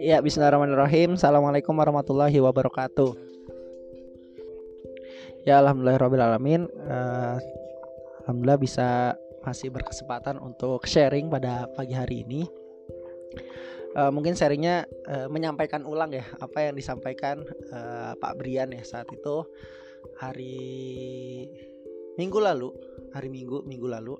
[0.00, 1.20] Ya, bismillahirrahmanirrahim.
[1.20, 3.12] Assalamualaikum warahmatullahi wabarakatuh.
[5.44, 6.72] Ya, alhamdulillahirobbilalamin.
[6.88, 7.36] Uh,
[8.24, 9.12] alhamdulillah bisa
[9.44, 12.48] masih berkesempatan untuk sharing pada pagi hari ini.
[13.92, 19.04] Uh, mungkin sharingnya uh, menyampaikan ulang ya apa yang disampaikan uh, Pak Brian ya saat
[19.12, 19.44] itu
[20.16, 21.44] hari
[22.16, 22.72] Minggu lalu,
[23.12, 24.16] hari Minggu minggu lalu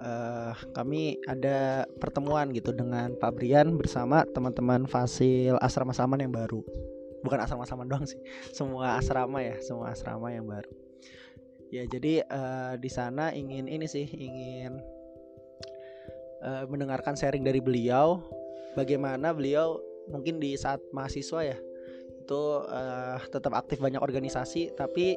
[0.00, 6.60] uh, kami ada pertemuan gitu dengan Pak Brian bersama teman-teman fasil asrama saman yang baru.
[7.24, 8.20] Bukan asrama saman doang sih,
[8.54, 10.70] semua asrama ya, semua asrama yang baru.
[11.74, 14.78] Ya jadi uh, di sana ingin ini sih, ingin
[16.46, 18.22] uh, mendengarkan sharing dari beliau,
[18.78, 21.58] bagaimana beliau mungkin di saat mahasiswa ya
[22.26, 25.14] itu uh, tetap aktif banyak organisasi, tapi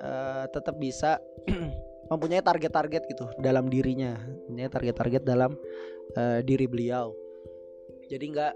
[0.00, 1.20] uh, tetap bisa
[2.06, 5.54] mempunyai target-target gitu dalam dirinya, mempunyai target-target dalam
[6.14, 7.14] uh, diri beliau.
[8.06, 8.54] Jadi nggak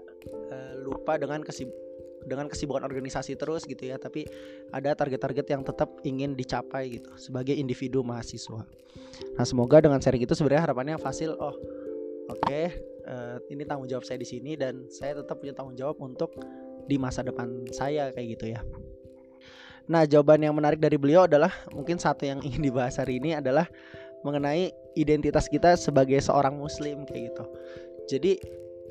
[0.51, 1.67] uh, lupa dengan kesib
[2.21, 4.29] dengan kesibukan organisasi terus gitu ya, tapi
[4.69, 8.61] ada target-target yang tetap ingin dicapai gitu sebagai individu mahasiswa.
[9.37, 11.57] Nah semoga dengan sharing itu sebenarnya harapannya Fasil, oh
[12.29, 12.77] oke okay,
[13.09, 16.37] uh, ini tanggung jawab saya di sini dan saya tetap punya tanggung jawab untuk
[16.85, 18.61] di masa depan saya kayak gitu ya.
[19.91, 23.67] Nah, jawaban yang menarik dari beliau adalah mungkin satu yang ingin dibahas hari ini adalah
[24.23, 27.43] mengenai identitas kita sebagai seorang muslim kayak gitu.
[28.07, 28.31] Jadi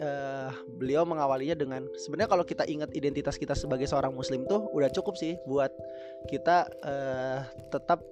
[0.04, 4.92] uh, beliau mengawalinya dengan sebenarnya kalau kita ingat identitas kita sebagai seorang muslim tuh udah
[4.92, 5.72] cukup sih buat
[6.28, 8.04] kita uh, tetap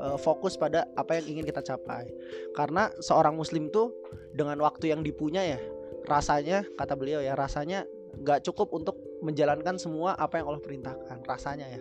[0.00, 2.08] uh, fokus pada apa yang ingin kita capai.
[2.56, 3.92] Karena seorang muslim tuh
[4.32, 5.60] dengan waktu yang dipunya ya
[6.08, 7.84] rasanya kata beliau ya rasanya
[8.24, 11.80] nggak cukup untuk menjalankan semua apa yang Allah perintahkan rasanya ya.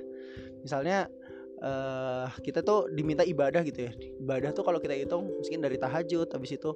[0.64, 0.98] Misalnya
[1.62, 3.92] uh, kita tuh diminta ibadah gitu ya.
[4.20, 6.72] Ibadah tuh kalau kita hitung mungkin dari tahajud habis itu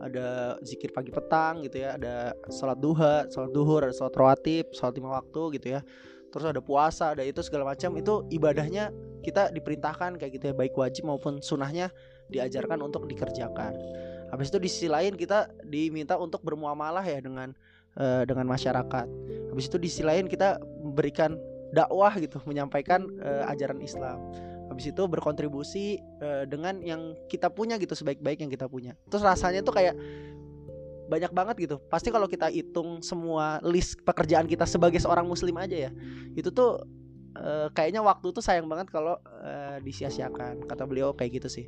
[0.00, 4.94] ada zikir pagi petang gitu ya ada sholat duha sholat duhur ada sholat rawatib sholat
[4.96, 5.80] lima waktu gitu ya.
[6.34, 8.90] Terus ada puasa ada itu segala macam itu ibadahnya
[9.22, 11.94] kita diperintahkan kayak gitu ya baik wajib maupun sunnahnya
[12.28, 13.72] diajarkan untuk dikerjakan.
[14.34, 17.54] Habis itu di sisi lain kita diminta untuk bermuamalah ya dengan
[17.98, 19.06] uh, dengan masyarakat.
[19.50, 21.38] Habis itu di sisi lain kita memberikan
[21.74, 24.18] dakwah gitu menyampaikan uh, ajaran Islam.
[24.70, 28.94] Habis itu berkontribusi uh, dengan yang kita punya gitu sebaik-baik yang kita punya.
[29.10, 29.94] Terus rasanya tuh kayak
[31.10, 31.76] banyak banget gitu.
[31.92, 35.90] Pasti kalau kita hitung semua list pekerjaan kita sebagai seorang muslim aja ya
[36.32, 36.80] itu tuh
[37.36, 40.64] uh, kayaknya waktu tuh sayang banget kalau uh, disia-siakan.
[40.64, 41.66] Kata beliau kayak gitu sih.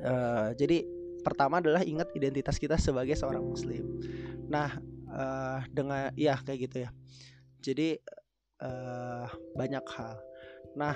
[0.00, 0.86] Uh, jadi
[1.20, 3.84] pertama adalah ingat identitas kita sebagai seorang muslim.
[4.48, 4.80] Nah
[5.18, 6.90] uh, dengan ya kayak gitu ya
[7.58, 7.98] jadi
[8.62, 10.16] uh, banyak hal.
[10.78, 10.94] Nah,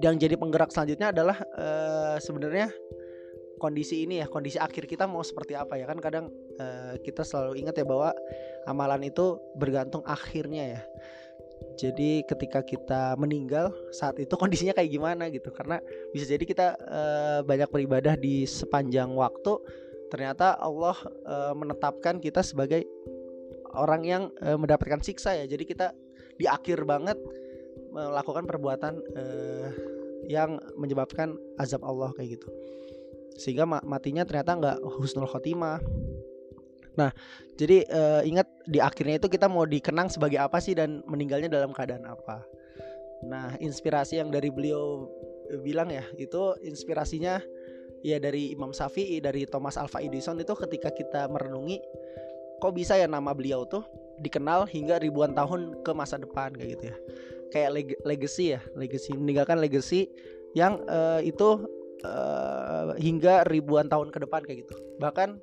[0.00, 2.72] yang jadi penggerak selanjutnya adalah uh, sebenarnya
[3.60, 6.26] kondisi ini ya, kondisi akhir kita mau seperti apa ya kan kadang
[6.58, 8.10] uh, kita selalu ingat ya bahwa
[8.66, 10.82] amalan itu bergantung akhirnya ya.
[11.78, 15.78] Jadi ketika kita meninggal saat itu kondisinya kayak gimana gitu karena
[16.10, 19.56] bisa jadi kita uh, banyak beribadah di sepanjang waktu
[20.12, 20.92] ternyata Allah
[21.24, 22.84] uh, menetapkan kita sebagai
[23.72, 25.48] orang yang uh, mendapatkan siksa ya.
[25.48, 25.96] Jadi kita
[26.36, 27.16] di akhir banget
[27.88, 29.68] melakukan perbuatan uh,
[30.28, 32.48] yang menyebabkan azab Allah kayak gitu.
[33.40, 35.80] Sehingga matinya ternyata nggak husnul khotimah.
[36.92, 37.08] Nah,
[37.56, 41.72] jadi uh, ingat di akhirnya itu kita mau dikenang sebagai apa sih dan meninggalnya dalam
[41.72, 42.44] keadaan apa.
[43.24, 45.08] Nah, inspirasi yang dari beliau
[45.64, 47.40] bilang ya, itu inspirasinya
[48.02, 51.78] ya dari Imam Syafi'i, dari Thomas Alva Edison itu ketika kita merenungi
[52.62, 53.82] kok bisa ya nama beliau tuh
[54.22, 56.96] dikenal hingga ribuan tahun ke masa depan kayak gitu ya.
[57.50, 60.06] Kayak leg legacy ya legacy meninggalkan legacy
[60.54, 61.66] yang uh, itu
[62.06, 64.74] uh, hingga ribuan tahun ke depan kayak gitu.
[65.02, 65.42] Bahkan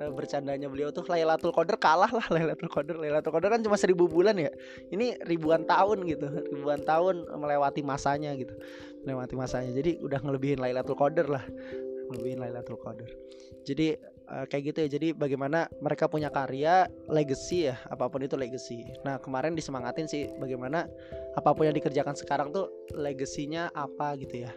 [0.00, 2.96] uh, bercandanya beliau tuh Lailatul Qadar kalah lah Lailatul Qadar.
[2.96, 4.50] Lailatul Qadar kan cuma seribu bulan ya.
[4.88, 8.56] Ini ribuan tahun gitu ribuan tahun melewati masanya gitu
[9.04, 9.70] melewati masanya.
[9.76, 11.44] Jadi udah ngelebihin Lailatul Qadar lah
[12.10, 13.08] ngelebihin Lailatul Qadar
[13.64, 13.96] jadi
[14.28, 14.88] uh, kayak gitu ya.
[14.96, 18.84] Jadi bagaimana mereka punya karya legacy ya apa pun itu legacy.
[19.02, 20.88] Nah kemarin disemangatin sih bagaimana
[21.34, 24.52] apa pun yang dikerjakan sekarang tuh legasinya apa gitu ya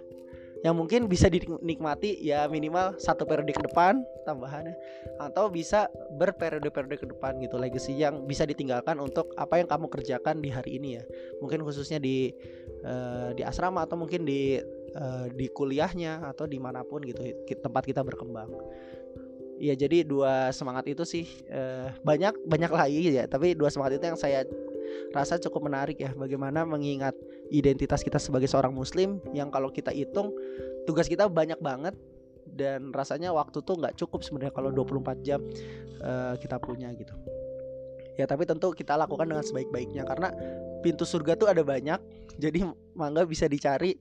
[0.66, 4.74] yang mungkin bisa dinikmati ya minimal satu periode ke depan tambahannya
[5.22, 10.42] atau bisa berperiode-periode ke depan gitu legacy yang bisa ditinggalkan untuk apa yang kamu kerjakan
[10.42, 11.04] di hari ini ya.
[11.42, 12.34] Mungkin khususnya di
[12.86, 14.58] uh, di asrama atau mungkin di
[14.98, 17.22] uh, di kuliahnya atau di mana pun gitu
[17.62, 18.50] tempat kita berkembang.
[19.58, 24.06] Iya jadi dua semangat itu sih uh, banyak banyak lagi ya tapi dua semangat itu
[24.06, 24.46] yang saya
[25.16, 27.14] rasa cukup menarik ya bagaimana mengingat
[27.50, 30.36] identitas kita sebagai seorang muslim yang kalau kita hitung
[30.88, 31.96] tugas kita banyak banget
[32.48, 35.44] dan rasanya waktu tuh nggak cukup sebenarnya kalau 24 jam
[36.00, 37.12] uh, kita punya gitu.
[38.18, 40.34] Ya tapi tentu kita lakukan dengan sebaik-baiknya karena
[40.82, 42.02] pintu surga tuh ada banyak
[42.40, 42.66] jadi
[42.98, 44.00] mangga bisa dicari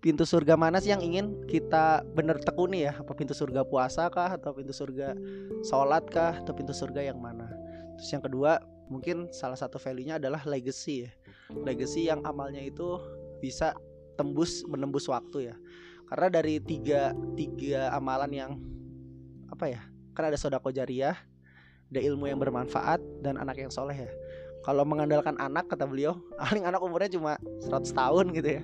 [0.00, 2.96] pintu surga mana sih yang ingin kita bener tekuni ya?
[2.96, 5.12] Apa pintu surga puasa kah atau pintu surga
[5.60, 7.52] sholat kah atau pintu surga yang mana?
[8.00, 11.10] Terus yang kedua mungkin salah satu value-nya adalah legacy ya.
[11.54, 12.98] Legacy yang amalnya itu
[13.38, 13.72] bisa
[14.18, 15.56] tembus menembus waktu ya.
[16.10, 18.52] Karena dari tiga tiga amalan yang
[19.48, 19.80] apa ya
[20.12, 21.14] kan ada sodako jariah
[21.90, 24.10] ada ilmu yang bermanfaat dan anak yang soleh ya.
[24.66, 28.62] Kalau mengandalkan anak kata beliau paling anak umurnya cuma 100 tahun gitu ya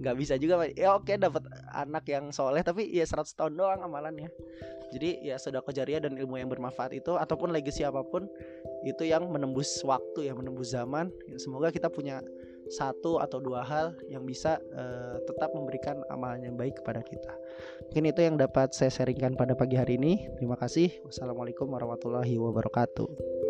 [0.00, 1.44] nggak bisa juga ya oke dapat
[1.76, 4.32] anak yang soleh tapi ya 100 tahun doang amalannya
[4.90, 8.26] jadi ya sudah jariah dan ilmu yang bermanfaat itu ataupun legacy apa pun
[8.82, 11.14] itu yang menembus waktu ya menembus zaman.
[11.30, 12.20] Ya, semoga kita punya
[12.70, 17.32] satu atau dua hal yang bisa uh, tetap memberikan amalan yang baik kepada kita.
[17.90, 20.26] Mungkin itu yang dapat saya sharingkan pada pagi hari ini.
[20.38, 20.90] Terima kasih.
[21.06, 23.49] Wassalamualaikum warahmatullahi wabarakatuh